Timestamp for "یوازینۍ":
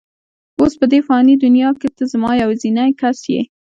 2.41-2.91